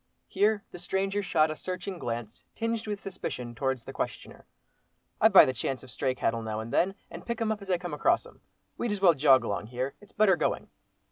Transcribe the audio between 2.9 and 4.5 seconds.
suspicion, towards the questioner.